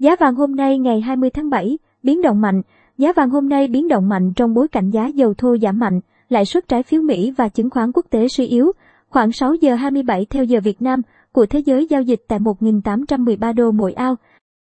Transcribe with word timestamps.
Giá 0.00 0.16
vàng 0.16 0.34
hôm 0.34 0.56
nay 0.56 0.78
ngày 0.78 1.00
20 1.00 1.30
tháng 1.30 1.50
7, 1.50 1.78
biến 2.02 2.22
động 2.22 2.40
mạnh. 2.40 2.62
Giá 2.98 3.12
vàng 3.12 3.30
hôm 3.30 3.48
nay 3.48 3.68
biến 3.68 3.88
động 3.88 4.08
mạnh 4.08 4.32
trong 4.36 4.54
bối 4.54 4.68
cảnh 4.68 4.90
giá 4.90 5.06
dầu 5.06 5.34
thô 5.34 5.56
giảm 5.62 5.78
mạnh, 5.78 6.00
lãi 6.28 6.44
suất 6.44 6.68
trái 6.68 6.82
phiếu 6.82 7.02
Mỹ 7.02 7.30
và 7.36 7.48
chứng 7.48 7.70
khoán 7.70 7.92
quốc 7.92 8.06
tế 8.10 8.28
suy 8.28 8.46
yếu. 8.46 8.72
Khoảng 9.08 9.32
6 9.32 9.54
giờ 9.54 9.74
27 9.74 10.26
theo 10.30 10.44
giờ 10.44 10.60
Việt 10.60 10.82
Nam, 10.82 11.02
của 11.32 11.46
thế 11.46 11.58
giới 11.58 11.86
giao 11.90 12.02
dịch 12.02 12.20
tại 12.28 12.38
1.813 12.38 13.54
đô 13.54 13.70
mỗi 13.70 13.92
ao, 13.92 14.16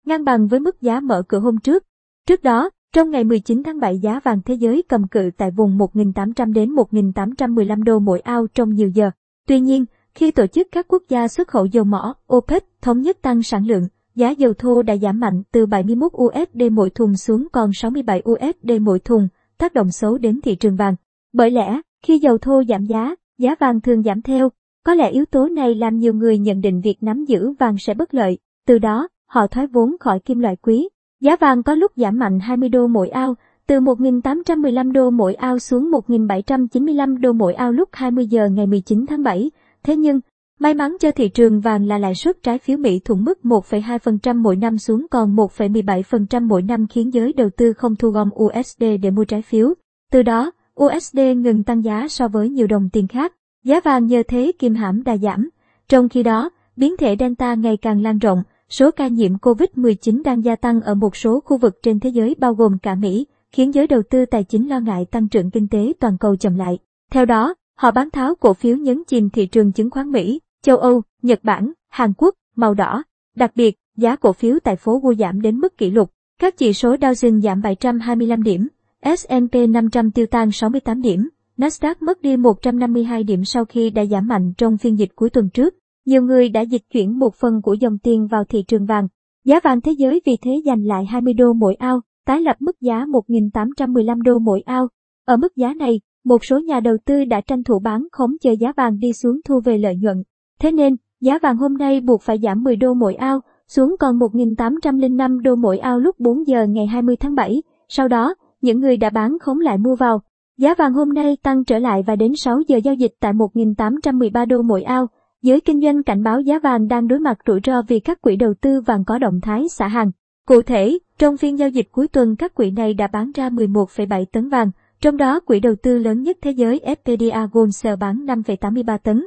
ngang 0.06 0.24
bằng 0.24 0.48
với 0.48 0.60
mức 0.60 0.82
giá 0.82 1.00
mở 1.00 1.22
cửa 1.28 1.38
hôm 1.38 1.58
trước. 1.58 1.84
Trước 2.26 2.42
đó, 2.42 2.70
trong 2.94 3.10
ngày 3.10 3.24
19 3.24 3.62
tháng 3.62 3.80
7 3.80 3.98
giá 3.98 4.20
vàng 4.24 4.40
thế 4.44 4.54
giới 4.54 4.82
cầm 4.88 5.08
cự 5.08 5.30
tại 5.36 5.50
vùng 5.50 5.78
1.800 5.78 6.52
đến 6.52 6.74
1.815 6.74 7.82
đô 7.82 7.98
mỗi 7.98 8.20
ao 8.20 8.46
trong 8.46 8.74
nhiều 8.74 8.88
giờ. 8.88 9.10
Tuy 9.48 9.60
nhiên, 9.60 9.84
khi 10.14 10.30
tổ 10.30 10.46
chức 10.46 10.66
các 10.72 10.88
quốc 10.88 11.02
gia 11.08 11.28
xuất 11.28 11.48
khẩu 11.48 11.66
dầu 11.66 11.84
mỏ 11.84 12.14
OPEC 12.34 12.64
thống 12.82 13.02
nhất 13.02 13.22
tăng 13.22 13.42
sản 13.42 13.66
lượng, 13.66 13.88
giá 14.18 14.30
dầu 14.30 14.54
thô 14.54 14.82
đã 14.82 14.96
giảm 14.96 15.20
mạnh 15.20 15.42
từ 15.52 15.66
71 15.66 16.12
USD 16.16 16.62
mỗi 16.72 16.90
thùng 16.90 17.16
xuống 17.16 17.46
còn 17.52 17.72
67 17.72 18.22
USD 18.30 18.70
mỗi 18.80 18.98
thùng, 18.98 19.28
tác 19.58 19.74
động 19.74 19.90
xấu 19.90 20.18
đến 20.18 20.40
thị 20.40 20.56
trường 20.56 20.76
vàng. 20.76 20.94
Bởi 21.32 21.50
lẽ, 21.50 21.80
khi 22.02 22.18
dầu 22.18 22.38
thô 22.38 22.62
giảm 22.68 22.84
giá, 22.84 23.14
giá 23.38 23.54
vàng 23.60 23.80
thường 23.80 24.02
giảm 24.02 24.22
theo. 24.22 24.48
Có 24.84 24.94
lẽ 24.94 25.10
yếu 25.10 25.24
tố 25.24 25.48
này 25.48 25.74
làm 25.74 25.98
nhiều 25.98 26.14
người 26.14 26.38
nhận 26.38 26.60
định 26.60 26.80
việc 26.80 27.02
nắm 27.02 27.24
giữ 27.24 27.52
vàng 27.58 27.76
sẽ 27.78 27.94
bất 27.94 28.14
lợi, 28.14 28.38
từ 28.66 28.78
đó, 28.78 29.08
họ 29.26 29.46
thoái 29.46 29.66
vốn 29.66 29.96
khỏi 30.00 30.20
kim 30.20 30.38
loại 30.38 30.56
quý. 30.56 30.88
Giá 31.20 31.36
vàng 31.36 31.62
có 31.62 31.74
lúc 31.74 31.92
giảm 31.96 32.18
mạnh 32.18 32.40
20 32.40 32.68
đô 32.68 32.86
mỗi 32.86 33.08
ao, 33.08 33.34
từ 33.66 33.80
1.815 33.80 34.92
đô 34.92 35.10
mỗi 35.10 35.34
ao 35.34 35.58
xuống 35.58 35.90
1.795 35.90 37.20
đô 37.20 37.32
mỗi 37.32 37.54
ao 37.54 37.72
lúc 37.72 37.88
20 37.92 38.26
giờ 38.26 38.48
ngày 38.48 38.66
19 38.66 39.06
tháng 39.08 39.22
7. 39.22 39.50
Thế 39.82 39.96
nhưng, 39.96 40.20
may 40.58 40.74
mắn 40.74 40.96
cho 41.00 41.10
thị 41.10 41.28
trường 41.28 41.60
vàng 41.60 41.86
là 41.86 41.98
lãi 41.98 42.14
suất 42.14 42.42
trái 42.42 42.58
phiếu 42.58 42.78
Mỹ 42.78 43.00
thủng 43.04 43.24
mức 43.24 43.38
1,2% 43.42 44.42
mỗi 44.42 44.56
năm 44.56 44.78
xuống 44.78 45.06
còn 45.10 45.36
1,17% 45.36 46.46
mỗi 46.46 46.62
năm 46.62 46.86
khiến 46.86 47.14
giới 47.14 47.32
đầu 47.32 47.50
tư 47.56 47.72
không 47.72 47.96
thu 47.96 48.10
gom 48.10 48.28
USD 48.42 48.84
để 49.02 49.10
mua 49.10 49.24
trái 49.24 49.42
phiếu. 49.42 49.74
Từ 50.12 50.22
đó, 50.22 50.50
USD 50.84 51.18
ngừng 51.18 51.64
tăng 51.64 51.84
giá 51.84 52.08
so 52.08 52.28
với 52.28 52.48
nhiều 52.48 52.66
đồng 52.66 52.88
tiền 52.92 53.08
khác. 53.08 53.34
Giá 53.64 53.80
vàng 53.80 54.06
nhờ 54.06 54.22
thế 54.28 54.52
kim 54.58 54.74
hãm 54.74 55.04
đà 55.04 55.16
giảm. 55.16 55.48
Trong 55.88 56.08
khi 56.08 56.22
đó, 56.22 56.50
biến 56.76 56.96
thể 56.96 57.16
Delta 57.20 57.54
ngày 57.54 57.76
càng 57.76 58.02
lan 58.02 58.18
rộng, 58.18 58.42
số 58.68 58.90
ca 58.90 59.08
nhiễm 59.08 59.32
COVID-19 59.36 60.22
đang 60.22 60.44
gia 60.44 60.56
tăng 60.56 60.80
ở 60.80 60.94
một 60.94 61.16
số 61.16 61.40
khu 61.40 61.56
vực 61.56 61.78
trên 61.82 62.00
thế 62.00 62.10
giới 62.10 62.36
bao 62.38 62.54
gồm 62.54 62.78
cả 62.82 62.94
Mỹ, 62.94 63.26
khiến 63.52 63.74
giới 63.74 63.86
đầu 63.86 64.02
tư 64.10 64.24
tài 64.24 64.44
chính 64.44 64.68
lo 64.68 64.80
ngại 64.80 65.04
tăng 65.04 65.28
trưởng 65.28 65.50
kinh 65.50 65.68
tế 65.68 65.92
toàn 66.00 66.18
cầu 66.18 66.36
chậm 66.36 66.56
lại. 66.56 66.78
Theo 67.12 67.24
đó, 67.24 67.54
họ 67.74 67.90
bán 67.90 68.10
tháo 68.10 68.34
cổ 68.34 68.54
phiếu 68.54 68.76
nhấn 68.76 69.02
chìm 69.04 69.30
thị 69.30 69.46
trường 69.46 69.72
chứng 69.72 69.90
khoán 69.90 70.10
Mỹ, 70.10 70.40
châu 70.62 70.76
Âu, 70.76 71.02
Nhật 71.22 71.40
Bản, 71.42 71.72
Hàn 71.88 72.12
Quốc, 72.16 72.34
màu 72.56 72.74
đỏ. 72.74 73.02
Đặc 73.36 73.52
biệt, 73.54 73.76
giá 73.96 74.16
cổ 74.16 74.32
phiếu 74.32 74.58
tại 74.64 74.76
phố 74.76 75.00
Wall 75.00 75.14
giảm 75.14 75.40
đến 75.40 75.58
mức 75.58 75.78
kỷ 75.78 75.90
lục. 75.90 76.10
Các 76.40 76.56
chỉ 76.56 76.72
số 76.72 76.94
Dow 76.94 77.12
Jones 77.12 77.40
giảm 77.40 77.62
725 77.62 78.42
điểm, 78.42 78.68
S&P 79.16 79.54
500 79.68 80.10
tiêu 80.10 80.26
tan 80.26 80.50
68 80.50 81.02
điểm, 81.02 81.28
Nasdaq 81.58 81.94
mất 82.00 82.22
đi 82.22 82.36
152 82.36 83.24
điểm 83.24 83.44
sau 83.44 83.64
khi 83.64 83.90
đã 83.90 84.04
giảm 84.04 84.28
mạnh 84.28 84.52
trong 84.58 84.78
phiên 84.78 84.98
dịch 84.98 85.10
cuối 85.16 85.30
tuần 85.30 85.48
trước. 85.50 85.74
Nhiều 86.06 86.22
người 86.22 86.48
đã 86.48 86.60
dịch 86.60 86.82
chuyển 86.92 87.18
một 87.18 87.34
phần 87.34 87.62
của 87.62 87.74
dòng 87.74 87.98
tiền 87.98 88.26
vào 88.26 88.44
thị 88.44 88.62
trường 88.68 88.86
vàng. 88.86 89.08
Giá 89.44 89.60
vàng 89.64 89.80
thế 89.80 89.92
giới 89.92 90.20
vì 90.26 90.36
thế 90.42 90.50
giành 90.64 90.86
lại 90.86 91.04
20 91.04 91.34
đô 91.34 91.52
mỗi 91.52 91.74
ao, 91.74 92.00
tái 92.26 92.40
lập 92.40 92.56
mức 92.60 92.80
giá 92.80 93.04
1.815 93.04 94.22
đô 94.22 94.38
mỗi 94.38 94.60
ao. 94.60 94.88
Ở 95.24 95.36
mức 95.36 95.56
giá 95.56 95.74
này, 95.74 96.00
một 96.24 96.44
số 96.44 96.58
nhà 96.58 96.80
đầu 96.80 96.96
tư 97.04 97.24
đã 97.24 97.40
tranh 97.40 97.64
thủ 97.64 97.78
bán 97.78 98.06
khống 98.12 98.30
chờ 98.40 98.50
giá 98.60 98.72
vàng 98.76 98.98
đi 98.98 99.12
xuống 99.12 99.40
thu 99.44 99.60
về 99.64 99.78
lợi 99.78 99.96
nhuận. 99.96 100.22
Thế 100.60 100.72
nên, 100.72 100.96
giá 101.20 101.38
vàng 101.38 101.56
hôm 101.56 101.76
nay 101.76 102.00
buộc 102.00 102.22
phải 102.22 102.38
giảm 102.42 102.64
10 102.64 102.76
đô 102.76 102.94
mỗi 102.94 103.14
ao, 103.14 103.40
xuống 103.68 103.96
còn 104.00 104.18
1.805 104.18 105.40
đô 105.40 105.54
mỗi 105.54 105.78
ao 105.78 106.00
lúc 106.00 106.20
4 106.20 106.46
giờ 106.46 106.66
ngày 106.66 106.86
20 106.86 107.16
tháng 107.16 107.34
7. 107.34 107.62
Sau 107.88 108.08
đó, 108.08 108.34
những 108.62 108.80
người 108.80 108.96
đã 108.96 109.10
bán 109.10 109.38
khống 109.38 109.60
lại 109.60 109.78
mua 109.78 109.96
vào. 109.96 110.22
Giá 110.58 110.74
vàng 110.74 110.92
hôm 110.92 111.14
nay 111.14 111.36
tăng 111.42 111.64
trở 111.64 111.78
lại 111.78 112.02
và 112.06 112.16
đến 112.16 112.32
6 112.36 112.60
giờ 112.68 112.76
giao 112.84 112.94
dịch 112.94 113.12
tại 113.20 113.32
1.813 113.32 114.46
đô 114.46 114.62
mỗi 114.62 114.82
ao. 114.82 115.06
Giới 115.42 115.60
kinh 115.60 115.80
doanh 115.80 116.02
cảnh 116.02 116.22
báo 116.22 116.40
giá 116.40 116.58
vàng 116.58 116.88
đang 116.88 117.08
đối 117.08 117.18
mặt 117.18 117.38
rủi 117.46 117.60
ro 117.66 117.82
vì 117.88 118.00
các 118.00 118.20
quỹ 118.20 118.36
đầu 118.36 118.54
tư 118.60 118.80
vàng 118.80 119.04
có 119.04 119.18
động 119.18 119.40
thái 119.42 119.68
xả 119.68 119.88
hàng. 119.88 120.10
Cụ 120.46 120.62
thể, 120.62 120.98
trong 121.18 121.36
phiên 121.36 121.58
giao 121.58 121.68
dịch 121.68 121.86
cuối 121.92 122.08
tuần 122.08 122.36
các 122.36 122.54
quỹ 122.54 122.70
này 122.70 122.94
đã 122.94 123.06
bán 123.06 123.32
ra 123.34 123.48
11,7 123.48 124.24
tấn 124.32 124.48
vàng, 124.48 124.70
trong 125.00 125.16
đó 125.16 125.40
quỹ 125.40 125.60
đầu 125.60 125.74
tư 125.82 125.98
lớn 125.98 126.22
nhất 126.22 126.36
thế 126.42 126.50
giới 126.50 126.80
FPDA 126.84 127.48
Gold 127.52 127.70
Sale 127.76 127.96
bán 127.96 128.26
5,83 128.26 128.98
tấn. 128.98 129.26